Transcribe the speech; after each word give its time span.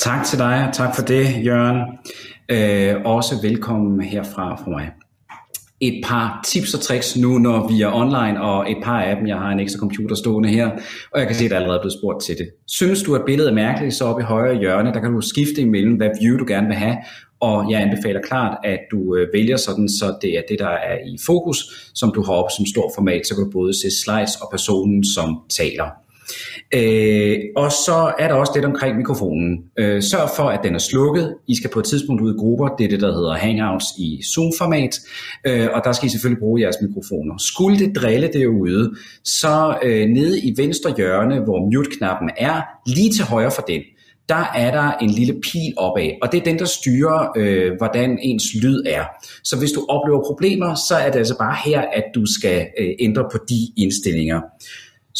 Tak 0.00 0.26
til 0.26 0.38
dig, 0.38 0.66
og 0.68 0.74
tak 0.74 0.96
for 0.96 1.02
det, 1.02 1.44
Jørgen. 1.44 1.78
Øh, 2.48 3.02
også 3.04 3.34
velkommen 3.42 4.00
herfra 4.00 4.56
fra 4.56 4.70
mig. 4.70 4.90
Et 5.80 6.04
par 6.04 6.44
tips 6.46 6.74
og 6.74 6.80
tricks 6.80 7.16
nu, 7.16 7.38
når 7.38 7.68
vi 7.68 7.82
er 7.82 7.92
online, 7.92 8.42
og 8.42 8.70
et 8.70 8.76
par 8.82 9.00
af 9.00 9.16
dem, 9.16 9.26
jeg 9.26 9.36
har 9.36 9.50
en 9.50 9.60
ekstra 9.60 9.78
computer 9.78 10.16
stående 10.16 10.48
her, 10.48 10.70
og 11.12 11.20
jeg 11.20 11.26
kan 11.26 11.36
se, 11.36 11.44
at 11.44 11.50
der 11.50 11.56
er 11.56 11.60
allerede 11.60 11.80
blevet 11.80 11.98
spurgt 12.00 12.24
til 12.24 12.38
det. 12.38 12.48
Synes 12.66 13.02
du, 13.02 13.14
at 13.14 13.22
billedet 13.26 13.50
er 13.50 13.54
mærkeligt, 13.54 13.94
så 13.94 14.04
oppe 14.04 14.22
i 14.22 14.24
højre 14.24 14.58
hjørne, 14.58 14.92
der 14.92 15.00
kan 15.00 15.12
du 15.12 15.20
skifte 15.20 15.60
imellem, 15.60 15.94
hvad 15.94 16.10
view 16.20 16.38
du 16.38 16.44
gerne 16.48 16.66
vil 16.66 16.76
have, 16.76 16.96
og 17.40 17.70
jeg 17.70 17.80
anbefaler 17.80 18.20
klart, 18.20 18.58
at 18.64 18.80
du 18.90 19.16
øh, 19.16 19.28
vælger 19.32 19.56
sådan, 19.56 19.88
så 19.88 20.18
det 20.22 20.30
er 20.38 20.42
det, 20.48 20.58
der 20.58 20.68
er 20.68 20.98
i 21.06 21.18
fokus, 21.26 21.90
som 21.94 22.12
du 22.14 22.22
har 22.22 22.32
op 22.32 22.50
som 22.56 22.66
stor 22.66 22.92
format, 22.94 23.26
så 23.26 23.34
kan 23.34 23.44
du 23.44 23.50
både 23.50 23.74
se 23.74 23.90
slides 24.04 24.36
og 24.36 24.48
personen, 24.50 25.04
som 25.04 25.38
taler. 25.58 26.09
Øh, 26.74 27.38
og 27.56 27.72
så 27.72 28.12
er 28.18 28.28
der 28.28 28.34
også 28.34 28.52
det 28.56 28.64
omkring 28.64 28.96
mikrofonen. 28.96 29.58
Øh, 29.78 30.02
sørg 30.02 30.30
for, 30.36 30.42
at 30.42 30.60
den 30.64 30.74
er 30.74 30.78
slukket. 30.78 31.34
I 31.48 31.56
skal 31.56 31.70
på 31.70 31.78
et 31.78 31.84
tidspunkt 31.84 32.22
ud 32.22 32.34
i 32.34 32.38
grupper. 32.38 32.68
Det 32.68 32.84
er 32.84 32.88
det, 32.88 33.00
der 33.00 33.12
hedder 33.12 33.34
Hangouts 33.34 33.86
i 33.98 34.22
Zoom-format. 34.34 35.00
Øh, 35.46 35.68
og 35.74 35.80
der 35.84 35.92
skal 35.92 36.06
I 36.06 36.10
selvfølgelig 36.10 36.40
bruge 36.40 36.60
jeres 36.60 36.76
mikrofoner. 36.82 37.34
Skulle 37.38 37.78
det 37.78 37.96
drille 37.96 38.30
derude, 38.32 38.94
så 39.24 39.78
øh, 39.82 40.08
nede 40.08 40.40
i 40.40 40.54
venstre 40.56 40.94
hjørne, 40.96 41.40
hvor 41.40 41.70
mute-knappen 41.74 42.30
er, 42.36 42.60
lige 42.86 43.12
til 43.12 43.24
højre 43.24 43.50
for 43.50 43.62
den, 43.62 43.80
der 44.30 44.44
er 44.54 44.70
der 44.70 44.92
en 44.92 45.10
lille 45.10 45.34
pil 45.42 45.74
opad, 45.76 46.10
og 46.22 46.32
det 46.32 46.40
er 46.40 46.44
den, 46.44 46.58
der 46.58 46.64
styrer, 46.64 47.32
øh, 47.36 47.72
hvordan 47.78 48.18
ens 48.22 48.44
lyd 48.62 48.82
er. 48.86 49.04
Så 49.44 49.58
hvis 49.58 49.72
du 49.72 49.86
oplever 49.88 50.22
problemer, 50.26 50.74
så 50.74 50.94
er 50.94 51.10
det 51.10 51.18
altså 51.18 51.38
bare 51.38 51.56
her, 51.64 51.80
at 51.80 52.04
du 52.14 52.26
skal 52.38 52.66
øh, 52.80 52.90
ændre 53.00 53.24
på 53.32 53.38
de 53.48 53.60
indstillinger. 53.76 54.40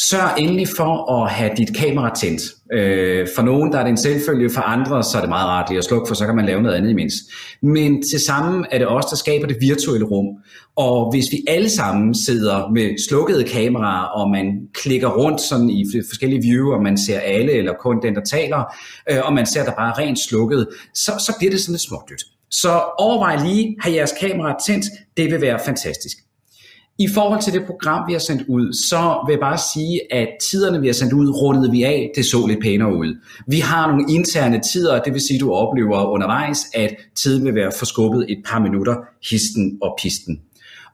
Sørg 0.09 0.39
endelig 0.39 0.67
for 0.77 1.21
at 1.21 1.31
have 1.31 1.51
dit 1.57 1.75
kamera 1.75 2.15
tændt. 2.15 2.41
Øh, 2.73 3.27
for 3.35 3.41
nogen 3.41 3.71
der 3.71 3.79
er 3.79 3.83
det 3.83 3.89
en 3.89 3.97
selvfølge, 3.97 4.49
for 4.49 4.61
andre 4.61 5.03
så 5.03 5.17
er 5.17 5.21
det 5.21 5.29
meget 5.29 5.47
rart 5.47 5.69
lige 5.69 5.77
at 5.77 5.83
slukke, 5.83 6.07
for 6.07 6.15
så 6.15 6.25
kan 6.25 6.35
man 6.35 6.45
lave 6.45 6.61
noget 6.61 6.75
andet 6.75 6.89
imens. 6.89 7.13
Men 7.61 8.03
til 8.11 8.19
sammen 8.19 8.65
er 8.71 8.77
det 8.77 8.87
os, 8.87 9.05
der 9.05 9.15
skaber 9.15 9.47
det 9.47 9.57
virtuelle 9.59 10.05
rum. 10.05 10.25
Og 10.75 11.11
hvis 11.11 11.25
vi 11.31 11.43
alle 11.47 11.69
sammen 11.69 12.15
sidder 12.15 12.69
med 12.73 13.07
slukkede 13.09 13.43
kameraer, 13.43 14.05
og 14.05 14.29
man 14.29 14.45
klikker 14.73 15.09
rundt 15.09 15.41
sådan 15.41 15.69
i 15.69 15.85
forskellige 16.09 16.41
view, 16.41 16.73
og 16.73 16.83
man 16.83 16.97
ser 16.97 17.19
alle, 17.19 17.51
eller 17.51 17.73
kun 17.73 18.01
den, 18.01 18.15
der 18.15 18.21
taler, 18.21 18.63
øh, 19.11 19.17
og 19.23 19.33
man 19.33 19.45
ser 19.45 19.63
der 19.63 19.71
bare 19.71 19.93
rent 19.97 20.19
slukket, 20.19 20.67
så, 20.93 21.11
så 21.19 21.35
bliver 21.39 21.51
det 21.51 21.59
sådan 21.59 21.73
lidt 21.73 21.81
smådyrt. 21.81 22.23
Så 22.51 22.81
overvej 22.97 23.45
lige, 23.45 23.75
have 23.81 23.95
jeres 23.95 24.13
kamera 24.21 24.55
tændt, 24.67 24.85
det 25.17 25.31
vil 25.31 25.41
være 25.41 25.59
fantastisk. 25.65 26.17
I 27.01 27.07
forhold 27.07 27.41
til 27.41 27.53
det 27.53 27.65
program, 27.65 28.07
vi 28.07 28.13
har 28.13 28.19
sendt 28.19 28.43
ud, 28.47 28.73
så 28.73 29.23
vil 29.25 29.33
jeg 29.33 29.39
bare 29.39 29.57
sige, 29.73 30.13
at 30.13 30.27
tiderne, 30.41 30.81
vi 30.81 30.87
har 30.87 30.93
sendt 30.93 31.13
ud, 31.13 31.29
rundede 31.29 31.71
vi 31.71 31.83
af, 31.83 32.11
det 32.15 32.25
så 32.25 32.47
lidt 32.47 32.61
pænere 32.61 32.95
ud. 32.95 33.17
Vi 33.47 33.59
har 33.59 33.87
nogle 33.87 34.05
interne 34.09 34.61
tider, 34.71 35.01
det 35.01 35.13
vil 35.13 35.21
sige, 35.21 35.37
at 35.37 35.41
du 35.41 35.53
oplever 35.53 36.05
undervejs, 36.05 36.65
at 36.73 36.95
tiden 37.15 37.45
vil 37.45 37.55
være 37.55 37.71
forskubbet 37.79 38.25
et 38.29 38.37
par 38.45 38.59
minutter, 38.59 38.95
histen 39.29 39.77
og 39.81 39.97
pisten. 40.01 40.41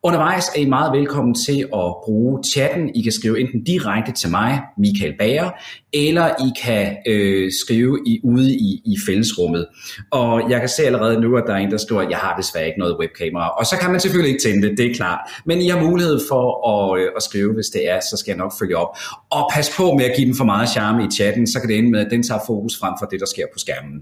Undervejs 0.03 0.45
er 0.55 0.59
I 0.59 0.65
meget 0.65 0.99
velkommen 0.99 1.33
til 1.33 1.59
at 1.61 1.95
bruge 2.05 2.43
chatten. 2.43 2.95
I 2.95 3.01
kan 3.01 3.11
skrive 3.11 3.39
enten 3.39 3.63
direkte 3.63 4.11
til 4.11 4.29
mig, 4.29 4.61
Michael 4.77 5.13
Bager, 5.19 5.51
eller 5.93 6.27
I 6.27 6.49
kan 6.63 6.97
øh, 7.07 7.51
skrive 7.63 7.99
i, 8.05 8.19
ude 8.23 8.53
i, 8.53 8.81
i 8.85 8.95
fællesrummet. 9.07 9.67
Og 10.11 10.51
jeg 10.51 10.59
kan 10.59 10.69
se 10.69 10.83
allerede 10.83 11.21
nu, 11.21 11.38
at 11.38 11.43
der 11.47 11.53
er 11.53 11.57
en, 11.57 11.71
der 11.71 11.77
skriver, 11.77 12.01
at 12.01 12.09
jeg 12.09 12.17
har 12.17 12.38
desværre 12.38 12.65
ikke 12.65 12.79
noget 12.79 12.97
webkamera. 12.99 13.49
Og 13.49 13.65
så 13.65 13.77
kan 13.81 13.91
man 13.91 13.99
selvfølgelig 13.99 14.31
ikke 14.33 14.43
tænde 14.43 14.67
det, 14.67 14.77
det 14.77 14.91
er 14.91 14.95
klart. 14.95 15.19
Men 15.45 15.61
I 15.61 15.67
har 15.67 15.81
mulighed 15.81 16.19
for 16.29 16.45
at, 16.73 16.99
øh, 16.99 17.09
at 17.15 17.23
skrive, 17.23 17.53
hvis 17.53 17.67
det 17.67 17.89
er, 17.89 17.99
så 17.99 18.17
skal 18.17 18.31
jeg 18.31 18.38
nok 18.38 18.53
følge 18.59 18.77
op. 18.77 18.97
Og 19.29 19.49
pas 19.53 19.71
på 19.77 19.93
med 19.93 20.05
at 20.05 20.13
give 20.17 20.27
den 20.27 20.35
for 20.38 20.45
meget 20.45 20.69
charme 20.69 21.03
i 21.03 21.07
chatten, 21.15 21.47
så 21.47 21.59
kan 21.59 21.69
det 21.69 21.77
ende 21.77 21.91
med, 21.91 21.99
at 21.99 22.11
den 22.11 22.23
tager 22.23 22.41
fokus 22.47 22.79
frem 22.79 22.93
for 22.99 23.05
det, 23.05 23.19
der 23.19 23.25
sker 23.25 23.45
på 23.53 23.59
skærmen. 23.59 24.01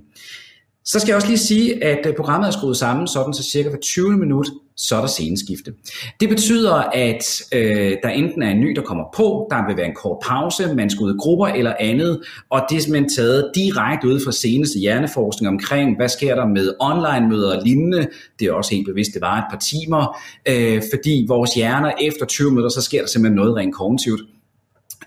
Så 0.88 1.00
skal 1.00 1.10
jeg 1.10 1.16
også 1.16 1.28
lige 1.28 1.38
sige, 1.38 1.84
at 1.84 2.06
øh, 2.06 2.16
programmet 2.16 2.48
er 2.48 2.52
skruet 2.52 2.78
sammen 2.78 3.08
sådan, 3.08 3.34
så 3.34 3.44
cirka 3.44 3.70
hver 3.70 3.80
20 3.80 4.18
minut, 4.18 4.48
så 4.76 4.96
er 4.96 5.00
der 5.00 5.08
sceneskifte. 5.08 5.74
Det 6.20 6.30
betyder, 6.30 6.74
at 6.74 7.42
øh, 7.54 7.98
der 8.04 8.10
enten 8.10 8.44
er 8.44 8.50
en 8.50 8.60
ny, 8.60 8.76
der 8.76 8.82
kommer 8.82 9.04
på, 9.16 9.48
der 9.52 9.68
vil 9.68 9.78
være 9.78 9.86
en 9.86 9.96
kort 9.96 10.18
pause, 10.28 10.76
man 10.76 10.90
skal 10.90 11.04
ud 11.04 11.14
i 11.14 11.18
grupper 11.20 11.48
eller 11.48 11.74
andet, 11.80 12.22
og 12.50 12.62
det 12.70 12.78
er 12.78 12.82
simpelthen 12.82 13.10
taget 13.10 13.52
direkte 13.56 14.08
ud 14.08 14.20
fra 14.26 14.32
seneste 14.32 14.80
hjerneforskning 14.80 15.50
omkring, 15.50 15.96
hvad 15.96 16.10
sker 16.10 16.36
der 16.36 16.48
med 16.48 16.74
online-møder 16.80 17.58
og 17.58 17.64
lignende. 17.64 18.08
Det 18.40 18.48
er 18.48 18.54
også 18.54 18.76
helt 18.76 18.88
bevidst, 18.88 19.14
det 19.14 19.22
var 19.22 19.38
et 19.38 19.46
par 19.52 19.60
timer, 19.60 20.20
øh, 20.46 20.82
fordi 20.94 21.26
vores 21.28 21.54
hjerner 21.54 21.92
efter 22.02 22.26
20 22.26 22.50
minutter, 22.50 22.70
så 22.70 22.82
sker 22.82 23.00
der 23.00 23.08
simpelthen 23.08 23.36
noget 23.36 23.56
rent 23.56 23.76
kognitivt. 23.76 24.22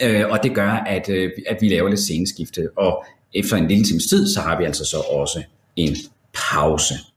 Øh, 0.03 0.25
og 0.31 0.39
det 0.43 0.55
gør, 0.55 0.71
at, 0.71 1.09
øh, 1.09 1.31
at 1.47 1.57
vi 1.61 1.69
laver 1.69 1.89
lidt 1.89 2.01
sceneskifte, 2.01 2.69
og 2.77 3.05
efter 3.35 3.57
en 3.57 3.69
lille 3.69 3.85
times 3.85 4.07
tid, 4.07 4.29
så 4.35 4.41
har 4.41 4.59
vi 4.59 4.65
altså 4.65 4.85
så 4.85 4.97
også 4.97 5.43
en 5.79 5.97
pause. 6.33 7.13